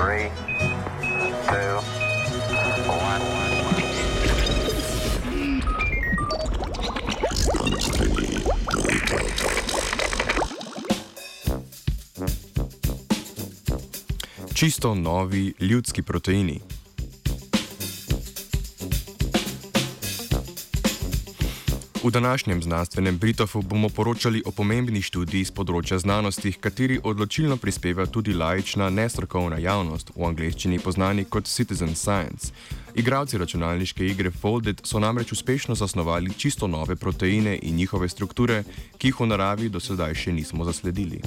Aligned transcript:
Three, 0.00 0.30
two, 1.46 1.76
one. 2.88 3.20
Čisto 14.54 14.94
novi 14.94 15.54
ljudski 15.60 16.02
proteini. 16.02 16.60
V 22.10 22.12
današnjem 22.12 22.62
znanstvenem 22.62 23.18
Britofu 23.18 23.62
bomo 23.62 23.88
poročali 23.88 24.42
o 24.46 24.50
pomembni 24.50 24.98
študiji 24.98 25.46
z 25.46 25.52
področja 25.54 25.98
znanosti, 26.02 26.50
kateri 26.58 26.96
odločilno 27.06 27.54
prispeva 27.54 28.02
tudi 28.10 28.34
laična, 28.34 28.88
nestrokovna 28.90 29.60
javnost, 29.62 30.10
v 30.16 30.26
angleščini 30.26 30.80
poznani 30.82 31.24
kot 31.24 31.46
Citizen 31.46 31.94
Science. 31.94 32.50
Igravci 32.98 33.38
računalniške 33.38 34.02
igre 34.10 34.34
Folded 34.34 34.82
so 34.82 34.98
namreč 34.98 35.30
uspešno 35.38 35.78
zasnovali 35.78 36.34
čisto 36.34 36.66
nove 36.66 36.96
proteine 36.96 37.54
in 37.62 37.78
njihove 37.78 38.08
strukture, 38.08 38.64
ki 38.98 39.14
jih 39.14 39.20
v 39.20 39.30
naravi 39.30 39.70
do 39.70 39.78
sedaj 39.78 40.18
še 40.18 40.34
nismo 40.34 40.66
zasledili. 40.66 41.22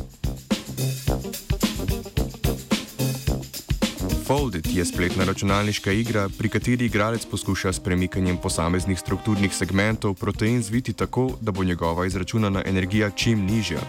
Folded 4.24 4.68
je 4.68 4.86
spletna 4.86 5.24
računalniška 5.24 5.92
igra, 5.92 6.30
pri 6.38 6.50
kateri 6.50 6.86
igralec 6.86 7.26
poskuša 7.26 7.74
s 7.74 7.80
premikanjem 7.80 8.38
posameznih 8.38 9.00
strukturnih 9.00 9.56
segmentov 9.56 10.14
protein 10.14 10.64
zviti 10.64 10.94
tako, 10.94 11.32
da 11.42 11.52
bo 11.52 11.64
njegova 11.64 12.06
izračunana 12.06 12.64
energija 12.66 13.10
čim 13.10 13.46
nižja. 13.46 13.80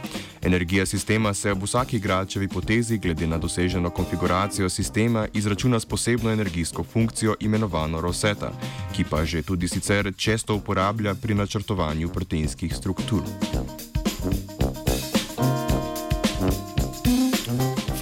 Energija 0.43 0.87
sistema 0.87 1.35
se 1.35 1.53
ob 1.53 1.63
vsaki 1.63 1.97
igralčevi 1.97 2.49
potezi, 2.49 2.99
glede 2.99 3.27
na 3.27 3.39
doseženo 3.39 3.91
konfiguracijo 3.91 4.69
sistema, 4.69 5.29
izračuna 5.33 5.81
s 5.81 5.87
posebno 5.87 6.31
energijsko 6.31 6.85
funkcijo 6.85 7.35
imenovano 7.41 8.01
roseta, 8.01 8.53
ki 8.97 9.05
pa 9.11 9.25
že 9.25 9.43
tudi 9.43 9.69
sicer 9.69 10.13
često 10.17 10.55
uporablja 10.55 11.15
pri 11.15 11.35
načrtovanju 11.35 12.09
proteinskih 12.09 12.75
struktur. 12.77 13.23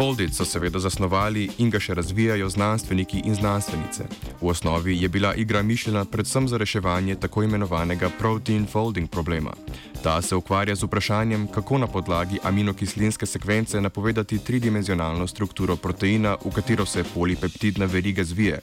Foldit 0.03 0.35
so 0.35 0.45
seveda 0.45 0.81
zasnovali 0.83 1.45
in 1.63 1.69
ga 1.71 1.79
še 1.79 1.95
razvijajo 1.95 2.49
znanstveniki 2.51 3.21
in 3.23 3.37
znanstvenice. 3.39 4.09
V 4.41 4.49
osnovi 4.51 4.97
je 4.99 5.09
bila 5.09 5.31
igra 5.35 5.63
mišljena 5.63 6.05
predvsem 6.05 6.49
za 6.49 6.59
reševanje 6.59 7.15
tako 7.23 7.43
imenovanega 7.47 8.11
protein 8.19 8.67
folding 8.67 9.11
problema. 9.11 9.55
Ta 10.03 10.23
se 10.23 10.37
ukvarja 10.37 10.75
z 10.75 10.83
vprašanjem, 10.83 11.47
kako 11.47 11.79
na 11.79 11.87
podlagi 11.87 12.39
aminokislinske 12.43 13.27
sekvence 13.27 13.81
napovedati 13.81 14.39
tridimenzionalno 14.39 15.27
strukturo 15.27 15.77
proteina, 15.77 16.37
v 16.45 16.51
katero 16.51 16.87
se 16.87 17.05
polipeptidna 17.15 17.85
veriga 17.87 18.25
zvije. 18.25 18.61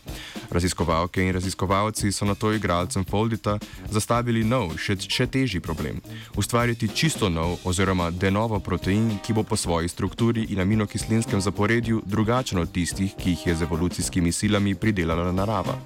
Raziskovalke 0.51 1.23
in 1.23 1.33
raziskovalci 1.33 2.11
so 2.11 2.25
na 2.25 2.35
to 2.35 2.53
igralcem 2.53 3.05
Foldita 3.05 3.59
zastavili 3.89 4.43
nov, 4.43 4.75
še, 4.77 4.97
še 4.99 5.27
težji 5.27 5.59
problem: 5.59 6.01
ustvariti 6.35 6.87
čisto 6.87 7.29
nov 7.29 7.57
oziroma 7.63 8.11
denovo 8.11 8.59
protein, 8.59 9.19
ki 9.23 9.33
bo 9.33 9.43
po 9.43 9.55
svoji 9.55 9.87
strukturi 9.87 10.43
in 10.49 10.59
aminokislinskem 10.59 11.41
zaporedju 11.41 12.01
drugačen 12.05 12.59
od 12.59 12.71
tistih, 12.71 13.15
ki 13.15 13.29
jih 13.29 13.47
je 13.47 13.55
z 13.55 13.61
evolucijskimi 13.63 14.31
silami 14.31 14.75
pridelala 14.75 15.31
narava. 15.31 15.79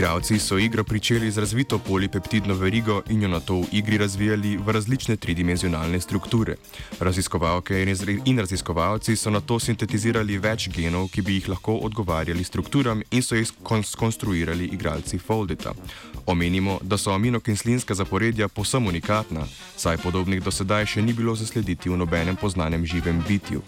Igralci 0.00 0.38
so 0.38 0.58
igro 0.58 0.84
pričeli 0.84 1.30
z 1.30 1.38
razvito 1.38 1.78
polipeptidno 1.78 2.54
verigo 2.54 3.02
in 3.08 3.22
jo 3.22 3.28
na 3.28 3.40
to 3.40 3.54
v 3.54 3.64
igri 3.72 3.98
razvijali 3.98 4.56
v 4.56 4.72
različne 4.72 5.16
tridimenzionalne 5.16 6.00
strukture. 6.00 6.56
Raziskovalke 7.00 7.82
in 8.24 8.38
raziskovalci 8.38 9.16
so 9.16 9.30
na 9.30 9.40
to 9.40 9.58
sintetizirali 9.60 10.38
več 10.38 10.68
genov, 10.68 11.10
ki 11.12 11.22
bi 11.22 11.34
jih 11.34 11.48
lahko 11.48 11.74
odgovarjali 11.84 12.44
strukturam 12.44 13.02
in 13.10 13.22
so 13.22 13.36
jih 13.36 13.52
skonstruirali 13.84 14.70
igralci 14.72 15.18
Foldita. 15.18 15.74
Omenimo, 16.26 16.78
da 16.82 16.96
so 16.96 17.12
aminokislinska 17.12 17.94
zaporedja 17.94 18.48
posem 18.48 18.86
unikatna, 18.86 19.46
saj 19.76 19.96
podobnih 19.96 20.42
do 20.42 20.50
sedaj 20.50 20.86
še 20.86 21.02
ni 21.02 21.12
bilo 21.12 21.36
zaslediti 21.36 21.90
v 21.90 21.96
nobenem 21.96 22.36
poznanem 22.36 22.86
živem 22.86 23.20
bitju. 23.28 23.60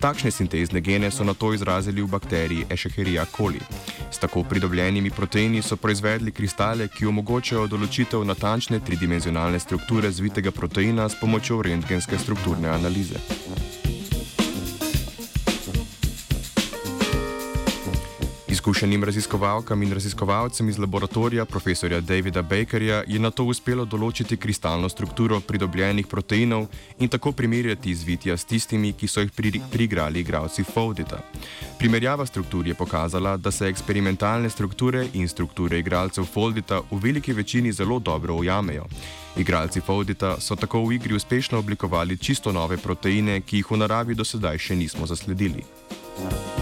Takšne 0.00 0.30
sintezne 0.32 0.80
gene 0.80 1.10
so 1.10 1.24
na 1.24 1.34
to 1.34 1.52
izrazili 1.52 2.00
v 2.02 2.08
bakteriji 2.08 2.66
Escherichia 2.72 3.26
coli. 3.36 3.60
S 4.10 4.18
tako 4.18 4.44
pridobljenimi 4.48 5.10
proteini 5.10 5.60
so 5.62 5.76
proizvedli 5.76 6.32
kristale, 6.32 6.88
ki 6.88 7.06
omogočajo 7.06 7.66
določitev 7.68 8.24
natančne 8.24 8.80
tridimenzionalne 8.80 9.60
strukture 9.60 10.08
zvitega 10.08 10.56
proteina 10.56 11.08
s 11.08 11.20
pomočjo 11.20 11.60
rentgenske 11.68 12.18
strukturne 12.18 12.72
analize. 12.72 13.20
Izkušenim 18.60 19.04
raziskovalkam 19.04 19.82
in 19.82 19.92
raziskovalcem 19.92 20.68
iz 20.68 20.78
laboratorija 20.78 21.44
profesorja 21.44 22.00
Davida 22.00 22.42
Bakerja 22.42 23.04
je 23.06 23.18
na 23.18 23.30
to 23.30 23.46
uspelo 23.48 23.86
določiti 23.88 24.36
kristalno 24.36 24.88
strukturo 24.92 25.38
pridobljenih 25.40 26.06
proteinov 26.06 26.66
in 26.98 27.08
tako 27.08 27.32
primerjati 27.32 27.90
izvitja 27.90 28.36
s 28.36 28.44
tistimi, 28.44 28.92
ki 28.92 29.08
so 29.08 29.24
jih 29.24 29.32
pri, 29.32 29.62
priigrali 29.72 30.20
igralci 30.20 30.66
Foldita. 30.74 31.22
Primerjava 31.78 32.28
struktur 32.28 32.68
je 32.68 32.76
pokazala, 32.76 33.38
da 33.40 33.50
se 33.50 33.64
eksperimentalne 33.72 34.52
strukture 34.52 35.06
in 35.14 35.28
strukture 35.28 35.80
igralcev 35.80 36.28
Foldita 36.28 36.84
v 36.90 37.00
veliki 37.00 37.32
večini 37.32 37.72
zelo 37.72 37.98
dobro 37.98 38.36
ujamejo. 38.44 38.84
Igralci 39.40 39.80
Foldita 39.80 40.36
so 40.40 40.56
tako 40.56 40.84
v 40.84 40.98
igri 41.00 41.16
uspešno 41.16 41.64
oblikovali 41.64 42.18
čisto 42.18 42.52
nove 42.52 42.76
proteine, 42.76 43.40
ki 43.40 43.64
jih 43.64 43.72
v 43.72 43.84
naravi 43.86 44.14
do 44.14 44.24
sedaj 44.24 44.60
še 44.68 44.76
nismo 44.76 45.08
zasledili. 45.08 45.64
Thank 46.20 46.58
you. 46.58 46.59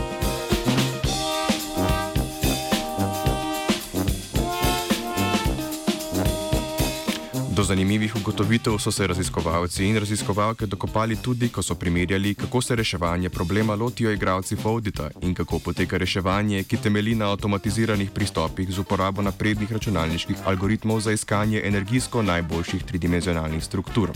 Do 7.59 7.65
zanimivih 7.65 8.17
ugotovitev 8.17 8.79
so 8.79 8.93
se 8.93 9.07
raziskovalci 9.07 9.85
in 9.85 9.97
raziskovalke 9.99 10.67
dokopali 10.67 11.17
tudi, 11.17 11.49
ko 11.49 11.63
so 11.63 11.75
primerjali, 11.75 12.35
kako 12.35 12.61
se 12.63 12.77
reševanje 12.77 13.29
problema 13.29 13.75
lotijo 13.75 14.13
igralci 14.13 14.57
Foldita 14.57 15.11
in 15.23 15.35
kako 15.35 15.59
poteka 15.59 15.99
reševanje, 15.99 16.63
ki 16.63 16.77
temeli 16.77 17.15
na 17.15 17.33
avtomatiziranih 17.33 18.11
pristopih 18.11 18.71
z 18.71 18.79
uporabo 18.79 19.23
naprednih 19.23 19.73
računalniških 19.73 20.37
algoritmov 20.45 21.01
za 21.01 21.13
iskanje 21.13 21.63
energijsko 21.65 22.23
najboljših 22.23 22.85
tridimenzionalnih 22.85 23.65
struktur. 23.65 24.13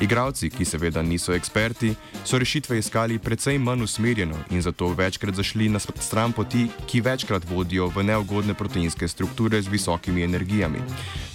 Igralci, 0.00 0.50
ki 0.50 0.64
seveda 0.64 1.02
niso 1.02 1.34
eksperti, 1.34 1.94
so 2.24 2.38
rešitve 2.38 2.78
iskali 2.78 3.18
precej 3.18 3.58
manj 3.58 3.82
usmerjeno 3.82 4.36
in 4.50 4.62
zato 4.62 4.88
večkrat 4.88 5.34
zašli 5.34 5.68
na 5.68 5.78
stran 5.78 6.32
poti, 6.32 6.68
ki 6.86 7.00
večkrat 7.00 7.50
vodijo 7.50 7.88
v 7.88 8.02
neugodne 8.02 8.54
proteinske 8.54 9.08
strukture 9.08 9.62
z 9.62 9.68
visokimi 9.68 10.22
energijami. 10.22 10.78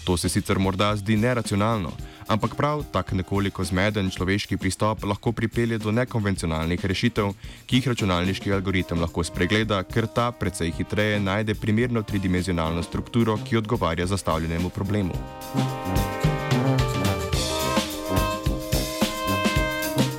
To 0.03 0.17
se 0.17 0.29
sicer 0.29 0.59
morda 0.59 0.95
zdi 0.95 1.17
neracionalno, 1.41 1.91
ampak 2.27 2.55
prav 2.55 2.83
tak 2.93 3.11
nekoliko 3.11 3.63
zmeden 3.63 4.09
človeški 4.09 4.57
pristop 4.57 5.03
lahko 5.03 5.31
pripelje 5.31 5.77
do 5.77 5.91
nekonvencionalnih 5.91 6.85
rešitev, 6.85 7.33
ki 7.65 7.81
jih 7.81 7.87
računalniški 7.87 8.53
algoritem 8.53 9.01
lahko 9.01 9.23
spregleda, 9.23 9.83
ker 9.83 10.07
ta 10.07 10.31
precej 10.31 10.71
hitreje 10.77 11.19
najde 11.19 11.55
primerno 11.55 12.03
tridimenzionalno 12.03 12.83
strukturo, 12.83 13.37
ki 13.37 13.57
odgovarja 13.57 14.05
zastavljenemu 14.05 14.69
problemu. 14.69 15.13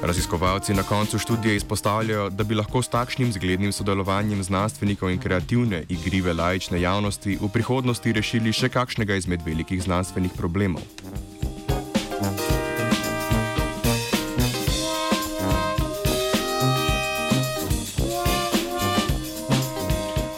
Raziskovalci 0.03 0.75
na 0.75 0.83
koncu 0.83 1.19
študije 1.19 1.57
izpostavljajo, 1.57 2.31
da 2.31 2.45
bi 2.45 2.55
lahko 2.55 2.83
s 2.83 2.89
takšnim 2.89 3.33
zglednim 3.33 3.73
sodelovanjem 3.73 4.43
znanstvenikov 4.43 5.11
in 5.11 5.19
kreativne, 5.19 5.85
igrive 5.89 6.33
laične 6.33 6.81
javnosti 6.81 7.39
v 7.41 7.49
prihodnosti 7.49 8.13
rešili 8.13 8.53
še 8.53 8.69
kakšnega 8.69 9.15
izmed 9.15 9.47
velikih 9.47 9.83
znanstvenih 9.83 10.35
problemov. 10.35 10.83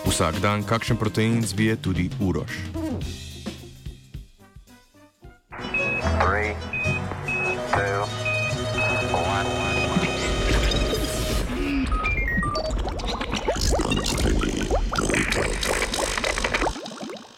Vsak 0.04 0.44
dan 0.44 0.62
kakšen 0.62 1.00
protein 1.00 1.40
zvije 1.42 1.76
tudi 1.76 2.10
urož. 2.20 2.52